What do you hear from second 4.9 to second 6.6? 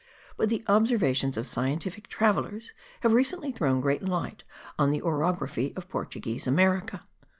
orography of Portuguese